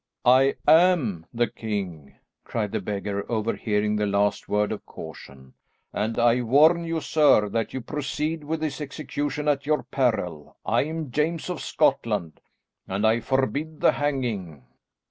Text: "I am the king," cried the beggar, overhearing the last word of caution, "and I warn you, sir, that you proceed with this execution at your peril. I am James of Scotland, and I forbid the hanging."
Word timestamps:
"I 0.25 0.55
am 0.67 1.27
the 1.31 1.45
king," 1.45 2.15
cried 2.43 2.71
the 2.71 2.81
beggar, 2.81 3.23
overhearing 3.31 3.95
the 3.97 4.07
last 4.07 4.49
word 4.49 4.71
of 4.71 4.83
caution, 4.83 5.53
"and 5.93 6.17
I 6.17 6.41
warn 6.41 6.85
you, 6.85 7.01
sir, 7.01 7.47
that 7.49 7.71
you 7.75 7.81
proceed 7.81 8.43
with 8.43 8.61
this 8.61 8.81
execution 8.81 9.47
at 9.47 9.67
your 9.67 9.83
peril. 9.83 10.57
I 10.65 10.85
am 10.85 11.11
James 11.11 11.51
of 11.51 11.61
Scotland, 11.61 12.41
and 12.87 13.05
I 13.05 13.19
forbid 13.19 13.79
the 13.79 13.91
hanging." 13.91 14.63